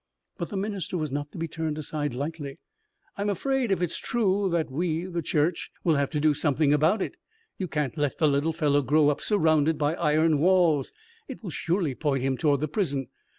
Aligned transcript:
But 0.39 0.49
the 0.49 0.57
minister 0.57 0.97
was 0.97 1.11
not 1.11 1.31
to 1.31 1.37
be 1.37 1.47
turned 1.47 1.77
aside 1.77 2.15
lightly. 2.15 2.57
"I'm 3.19 3.29
afraid, 3.29 3.71
if 3.71 3.83
it's 3.83 3.99
true, 3.99 4.49
that 4.49 4.71
we 4.71 5.05
the 5.05 5.21
church 5.21 5.69
will 5.83 5.93
have 5.93 6.09
to 6.09 6.19
do 6.19 6.33
something 6.33 6.73
about 6.73 7.03
it. 7.03 7.17
You 7.59 7.67
can't 7.67 7.95
let 7.95 8.17
the 8.17 8.27
little 8.27 8.51
fellow 8.51 8.81
grow 8.81 9.09
up 9.09 9.21
surrounded 9.21 9.77
by 9.77 9.93
iron 9.93 10.39
walls. 10.39 10.91
It 11.27 11.43
will 11.43 11.51
surely 11.51 11.93
point 11.93 12.23
him 12.23 12.35
toward 12.35 12.61
the 12.61 12.67
prison. 12.67 13.09